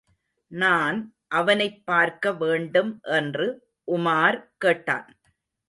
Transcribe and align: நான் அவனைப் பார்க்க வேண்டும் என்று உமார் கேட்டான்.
நான் 0.51 0.97
அவனைப் 1.27 1.85
பார்க்க 1.85 2.33
வேண்டும் 2.33 2.99
என்று 3.11 3.47
உமார் 3.91 4.39
கேட்டான். 4.57 5.09